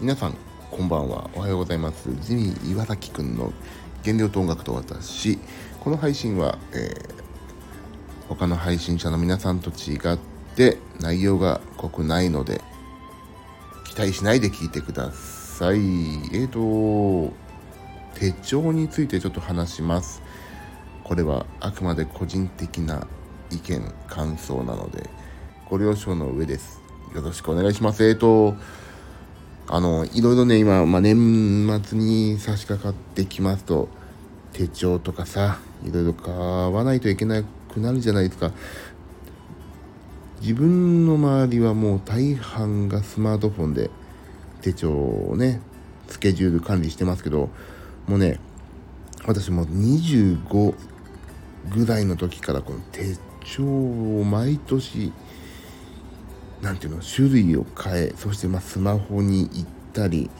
[0.00, 0.36] 皆さん
[0.70, 1.28] こんばんは。
[1.34, 2.14] おはようございます。
[2.20, 3.52] ジミー岩崎くんの
[4.04, 5.38] 原料と音楽と私。
[5.80, 10.18] この配信は、えー、他の配信者の皆さんと違っ
[10.54, 12.60] て内容が濃くないので
[13.84, 15.76] 期待しないで聞いてください。
[15.76, 17.34] えーと
[18.14, 20.22] 手帳についてちょっと話します。
[21.02, 23.08] これはあくまで個人的な
[23.50, 25.10] 意見感想なので
[25.70, 26.82] ご了承の上です
[27.14, 28.56] よろしくお願いしますえーと
[29.72, 33.88] あの、いろいろね、今、まあ、年末に差し掛かってきますと、
[34.52, 38.50] 手帳とかさ、いろいろ買わないといけなくなるじゃないですか。
[40.40, 43.90] 自分の周りはもう大半がスマートフォンで
[44.60, 45.60] 手帳をね、
[46.08, 47.48] スケジュール管理してますけど、
[48.08, 48.40] もうね、
[49.24, 50.74] 私も25
[51.72, 55.12] ぐらいの時からこの手帳を毎年
[56.62, 60.30] なんていうの種類を変えそしてまスマホに行ったり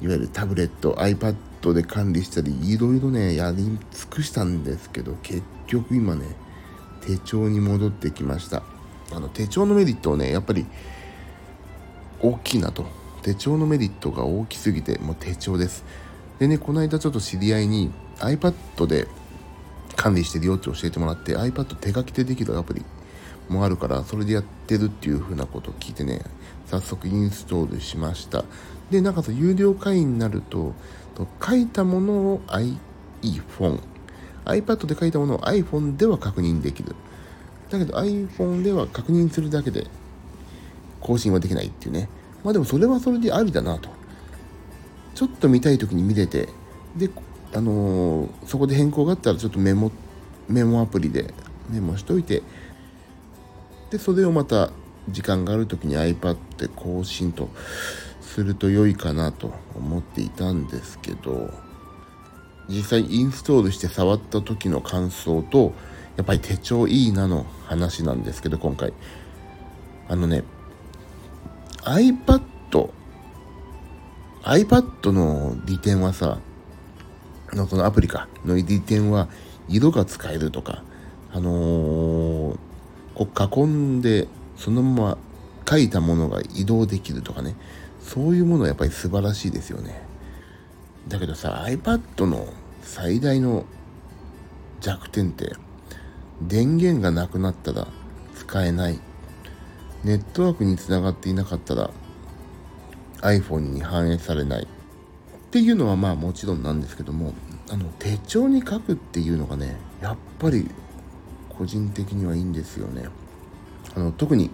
[0.00, 3.78] いわゆるタブレット iPad で管理したりいろいろねやり尽
[4.10, 6.24] くしたんですけど結局今ね
[7.00, 8.62] 手帳に戻ってきました。
[9.10, 10.66] あの手帳のメリットをねやっぱり
[12.20, 12.86] 大きいなと。
[13.22, 15.84] 手帳のメリットが大きすぎてもう手帳です。
[16.38, 19.08] でねこの間ちょっと知り合いに iPad で
[19.96, 22.84] 管理してるよって教えてもらって iPad 手書きでできるアプリ
[23.48, 26.22] もあるからそれでやってるっていう風なことを聞いてね
[26.66, 28.44] 早速インストールしました。
[28.90, 30.74] でなんかさ有料会員になると
[31.44, 33.80] 書いたものを iPhone
[34.44, 36.94] iPad で書いたものを iPhone では確認できる。
[37.70, 39.86] だけど iPhone では確認するだけで
[41.00, 42.08] 更新はできないっていうね。
[42.42, 43.90] まあでもそれはそれでありだなと。
[45.14, 46.48] ちょっと見たい時に見れて
[46.96, 47.10] で
[47.52, 49.90] あのー、そこで変更があったらちょっとメモ
[50.48, 51.34] メモアプリで
[51.68, 52.42] メモしといて
[53.90, 54.70] でそれをまた
[55.08, 57.48] 時間がある時に iPad で更新と
[58.20, 61.50] すると良いかなと思っていたんですけど
[62.68, 65.72] 実際インストールして触った時の感想と
[66.16, 68.92] やっぱり手帳いいなの話なんですけど今回。
[70.10, 70.42] あのね
[71.82, 72.42] iPad
[74.42, 76.38] iPad の利点はさ
[77.52, 78.28] のそのアプリか。
[78.44, 79.28] の利点は
[79.68, 80.82] 色が使えるとか。
[81.30, 82.27] あのー
[83.18, 85.18] こう囲んでそのまま
[85.68, 87.56] 書いたものが移動できるとかね。
[88.00, 90.00] そういうものはやっぱり素晴らしいですよね。
[91.08, 92.46] だけどさ iPad の
[92.82, 93.66] 最大の
[94.80, 95.52] 弱点って
[96.40, 97.86] 電源がなくなったら
[98.34, 98.98] 使えない。
[100.04, 101.90] ネットワークにつながっていなかったら
[103.20, 104.62] iPhone に反映されない。
[104.62, 107.34] っていうのはまあもちろんなんですけども
[107.70, 110.70] あの手帳に書くっていうのがねやっぱり
[111.58, 113.08] 個人的にはいいんですよね。
[113.96, 114.50] あの特に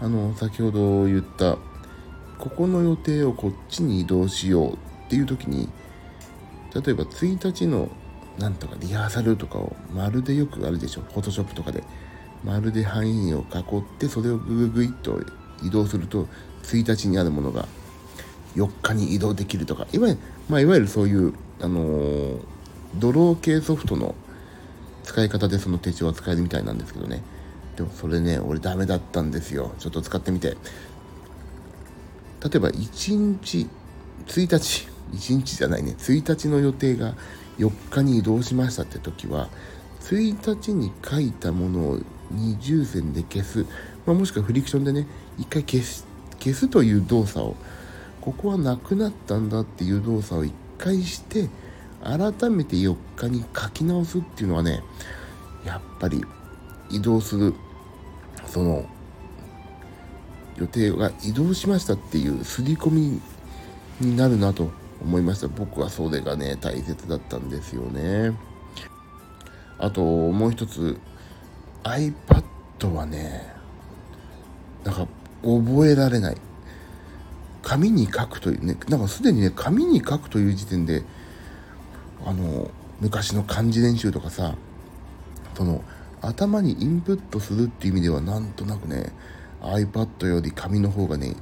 [0.00, 1.58] あの先ほど言った
[2.38, 4.76] ここの予定をこっちに移動しようっ
[5.08, 5.68] ていう時に
[6.74, 7.88] 例えば1日の
[8.38, 11.82] なんとかリハーサルとかをまるでよくあるでしょフォトショップとかで。
[12.44, 15.18] まるで範囲を囲ってそれをグググイッと
[15.62, 16.28] 移動すると
[16.64, 17.66] 1日にあるものが
[18.54, 19.86] 4日に移動できるとか。
[19.92, 22.38] いわゆる,、まあ、いわゆるそういう、あのー、
[22.96, 24.14] ドロー系ソフトの
[25.04, 27.22] 使い方でその手帳は使えるみたいなんですけどね。
[27.76, 29.72] でもそれね俺ダメだったんですよ。
[29.78, 30.56] ちょっと使ってみて。
[32.42, 33.68] 例えば1日
[34.26, 35.94] 1日1日じゃないね。
[35.98, 37.14] 1日の予定が
[37.58, 39.48] 4日に移動しましたって時は
[40.00, 42.00] 1日に書いたものを
[42.30, 43.66] 二重線で消す、
[44.06, 45.06] まあ、もしくはフリクションでね
[45.38, 46.06] 一回消す
[46.38, 47.56] 消すという動作を
[48.20, 51.48] ここはなくなったんだっていう動作を一回して
[52.04, 54.82] 改めて4日に書き直すっていうのはね
[55.64, 56.22] やっぱり
[56.90, 57.54] 移動する
[58.46, 58.84] その
[60.56, 63.20] 予定が移動しましたっていう刷り込み
[64.00, 64.70] になるなと
[65.02, 65.48] 思いました。
[65.48, 68.36] 僕はそれがね大切だったんですよね。
[69.78, 70.98] あともう一つ
[71.82, 73.52] iPad はね
[74.84, 75.08] なんか
[75.42, 76.36] 覚えられない。
[77.62, 81.02] 紙に書くというねなんかすでにね紙に書くという時点で
[82.24, 84.56] あの昔の漢字練習とかさ
[85.54, 85.82] その
[86.20, 89.12] 頭にインプットするっていう意味ではなんとなくね
[89.60, 91.36] iPad より紙の方がね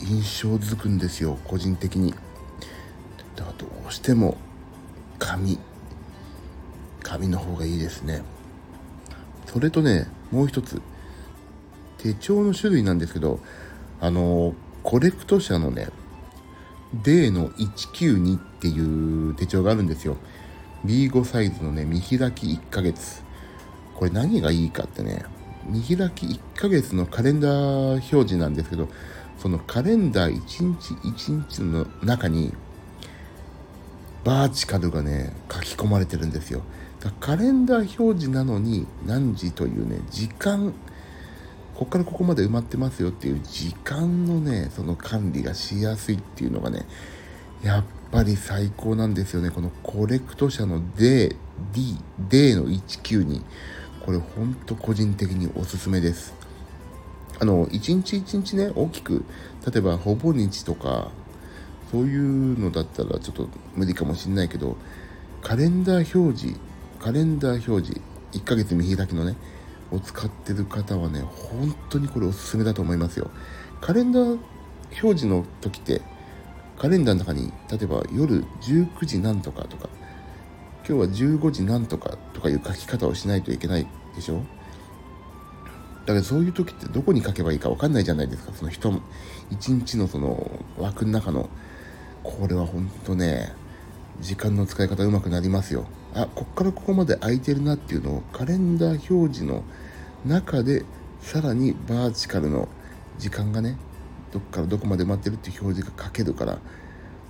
[0.00, 2.14] 印象づくんですよ個人的に。
[3.36, 4.36] だからどうしても
[5.18, 5.58] 紙。
[7.02, 8.22] 紙の方がいいですね。
[9.46, 10.80] それとねもう一つ。
[11.98, 13.40] 手帳の種類なんですけど
[14.00, 15.88] あのコレクト社のね
[16.94, 20.16] D の192っていう手帳があるんですよ。
[20.84, 23.22] B5 サイズのね、見開き1ヶ月。
[23.94, 25.24] これ何がいいかってね、
[25.66, 28.88] 見開き1ヶ月のカレンダー表示なんですけど
[29.38, 32.52] そのカレンダー1日1日の中に
[34.24, 36.62] バーチカルがね書き込まれてるんですよ
[37.00, 40.74] だカレンダー表示なのに何時というね時間
[41.74, 46.86] ここからここまで埋まってますよっていう時間のねその管理がしやすいっていうのがね
[47.62, 49.50] やっぱり最高なんですよね。
[49.50, 51.36] このコレクト社の D,
[51.72, 53.42] D, D の19に
[54.04, 56.34] これほんと個人的におすすめです。
[57.38, 59.24] あの一日一日ね大きく
[59.66, 61.10] 例えばほぼ日とか
[61.90, 64.76] そういうのだったらちょっと無理かもしんないけど
[65.42, 66.60] カレンダー表示
[66.98, 68.00] カレンダー表示
[68.32, 69.36] 1ヶ月見開きのね
[69.90, 73.30] を使ってる方はね本当にこれおすすめだと思いますよ。
[73.80, 74.38] カレンダー
[75.02, 76.02] 表示の時って
[76.78, 79.88] カレンダーの中に例えば夜19時なんとかとか
[80.88, 81.06] 今日は
[81.38, 84.42] 15時なんとかとかいう書き方をしないといけないでしょ？
[86.06, 88.52] だからそういう時ってどこに書けばいいか分かんないじゃないですか。
[88.54, 88.92] その人
[89.50, 91.48] 一日のその枠の中の。
[92.22, 93.50] これは本当ね
[94.20, 95.86] 時間の使い方うまくなりますよ。
[96.14, 99.62] あこっからここまで空いてるなっていうのをカレンダー表示の
[100.26, 100.84] 中で
[101.20, 102.68] さらにバーチカルの
[103.18, 103.76] 時間がね
[104.32, 106.58] どっからどこまで埋まってるっていう表示が書けるから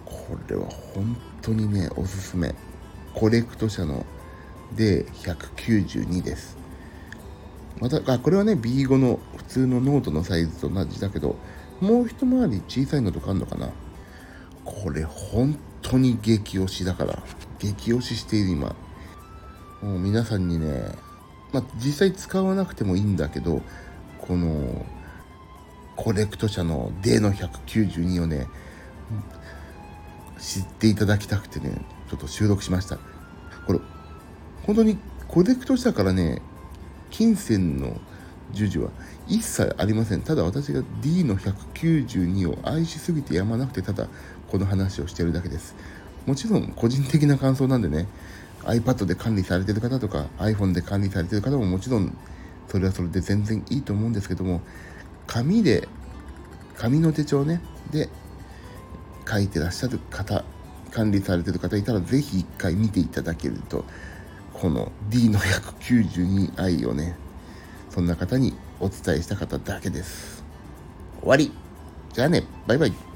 [0.04, 2.54] これは本当にねおすすめ。
[3.14, 4.06] コレクト社の
[4.76, 6.56] で192です。
[7.80, 11.36] またあこれはね B5 の普通のノートのサイズと同じだけど
[11.80, 13.70] もう一回り小さいのとかあるのかな？
[14.64, 15.58] これ本
[15.90, 17.18] 当に激推しだから
[17.58, 18.76] 激推ししている今。
[19.82, 20.94] もう皆さんにね
[21.52, 23.62] まあ実際使わなくてもいいんだけど
[24.20, 24.84] この
[25.96, 28.46] コレクト社の D の192をね
[30.38, 31.72] 知っていただきたくてね
[32.08, 32.98] ちょっと収録しました。
[33.66, 33.80] これ
[34.66, 34.98] 本当に
[35.28, 36.42] コレクト社からね
[37.10, 38.00] 金銭の
[38.52, 38.90] 授受は
[39.26, 40.22] 一切ありません。
[40.22, 44.08] ただ私が D の192を愛しすぎてやまなくてただ
[44.50, 45.74] この話をしてるだけです。
[46.26, 48.06] もちろん個人的な感想なんでね
[48.64, 52.16] iPad で管理されてる方とか iPhone で管理されてる方ももちろん
[52.68, 54.60] それはそれで全然いいと思うんですけども
[55.26, 55.88] 紙で
[56.76, 57.60] 紙の手帳ね
[57.90, 58.08] で
[59.26, 60.44] 書いてらっしゃる方
[60.90, 63.84] 管理されてる方いたらぜひ一回見ていただけると
[64.52, 67.16] この D の 192i をね
[67.88, 70.44] そんな方にお伝えした方だけです。
[71.20, 71.52] 終わり。
[72.12, 72.44] じゃあね。
[72.66, 73.09] バイバイ。